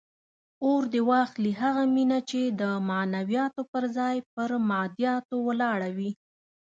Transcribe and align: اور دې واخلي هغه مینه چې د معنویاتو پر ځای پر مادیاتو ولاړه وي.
اور 0.65 0.81
دې 0.93 1.01
واخلي 1.11 1.51
هغه 1.61 1.83
مینه 1.95 2.19
چې 2.29 2.41
د 2.61 2.63
معنویاتو 2.89 3.61
پر 3.71 3.83
ځای 3.97 4.17
پر 4.33 4.49
مادیاتو 4.69 5.35
ولاړه 5.47 5.89
وي. 5.97 6.11